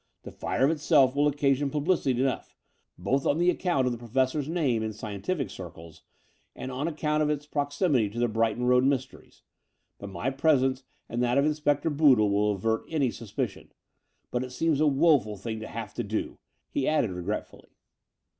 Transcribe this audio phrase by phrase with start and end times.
[0.23, 2.57] The fiire of itself will occasion publicity enough,
[2.97, 6.01] both on account of the Professor's name in scientific circles
[6.55, 9.43] and on account of its proximity to the Brighton Road mysteries:
[9.99, 13.73] but my presence and that of Inspector Boodle will avert any suspicion.
[14.31, 16.39] But it seems a woeful thing to have to do,"
[16.71, 17.69] he added regretfully.